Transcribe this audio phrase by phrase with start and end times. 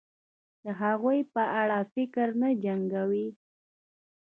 [0.63, 3.27] د هغوی په اړه فکر نه جنګوي